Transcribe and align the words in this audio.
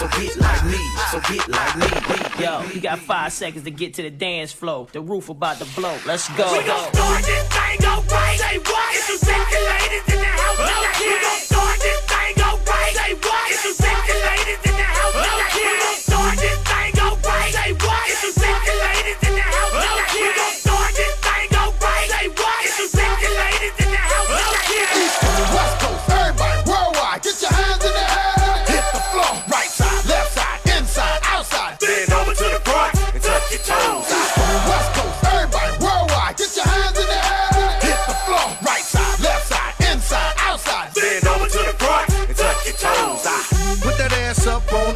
so 0.00 0.08
get 0.18 0.34
like 0.38 0.64
me, 0.64 0.78
so 1.10 1.20
get 1.20 1.46
like 1.48 1.76
me. 1.76 2.42
Yo, 2.42 2.62
you 2.72 2.80
got 2.80 2.98
five 3.00 3.30
seconds 3.34 3.64
to 3.64 3.70
get 3.70 3.92
to 3.94 4.02
the 4.02 4.08
dance 4.08 4.50
floor. 4.50 4.86
The 4.92 5.00
roof 5.02 5.28
about 5.28 5.58
to 5.58 5.66
blow. 5.78 5.94
Let's 6.06 6.26
go. 6.36 6.50
We 6.56 6.64
gon' 6.64 6.92
start 6.94 7.22
this 7.22 7.48
thing 7.48 7.84
up 7.84 8.10
right. 8.10 8.38
Say 8.38 8.58
what? 8.60 9.49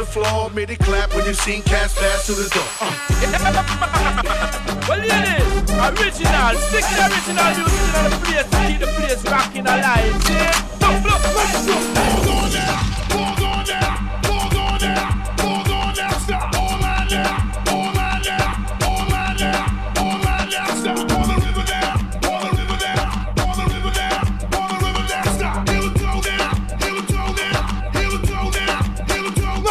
The 0.00 0.06
floor, 0.06 0.48
made 0.50 0.70
it 0.70 0.78
clap 0.78 1.14
when 1.14 1.26
you 1.26 1.34
seen 1.34 1.62
cats 1.62 1.94
pass 1.94 2.24
to 2.26 2.32
the 2.32 2.48
door. 2.48 2.64
Uh. 2.80 2.86
Well, 4.88 4.98
ladies, 4.98 5.70
original, 5.70 6.56
stick 6.66 6.84
the 6.90 7.04
original 7.06 7.50
music 7.54 7.94
in 7.94 8.10
the 8.10 8.18
place 8.24 8.48
keep 8.66 8.80
the 8.80 8.86
place 8.86 9.22
rocking 9.30 9.66
alive. 9.66 10.22
See? 10.24 10.34
Look, 10.80 11.04
look, 11.04 11.22
let's 11.36 11.66
go. 11.66 12.19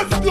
That, 0.08 0.24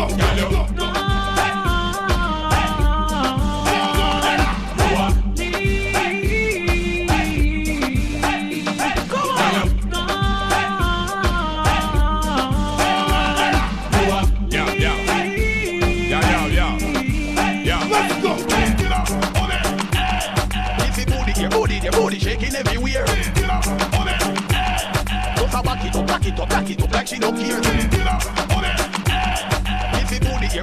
Don't 25.37 25.54
a 25.54 25.62
back 25.62 25.84
it 25.84 25.97
up, 25.97 26.06
back 26.06 26.26
it 26.26 26.41
up, 26.41 26.48
back 26.48 26.70
it 26.70 26.82
up 26.82 26.93
like 26.93 27.06
she 27.06 27.19
don't 27.19 27.37
care. 27.37 28.38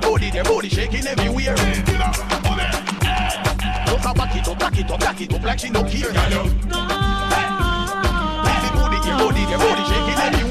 Booty, 0.06 0.30
your 0.30 0.44
booty, 0.44 0.70
shaking 0.70 1.08
everywhere. 1.08 1.56
get 1.56 2.02
up 2.02 2.20
on 2.50 2.58
that. 2.58 3.86
Don't 3.88 4.06
a 4.06 4.14
back 4.14 4.36
it 4.36 4.48
up, 4.48 4.60
back 4.60 4.78
it 4.80 4.92
up, 4.92 5.00
back 5.00 5.22
it 5.22 5.34
up 5.34 5.44
like 5.44 5.60
she 5.60 5.70
don't 5.70 5.90
care. 5.90 6.12
If 6.12 6.32
your 6.32 6.44
booty, 8.78 8.98
your 9.08 9.18
booty, 9.18 9.42
your 9.50 9.60
booty 9.60 9.84
shaking 9.90 10.20
everywhere. 10.22 10.45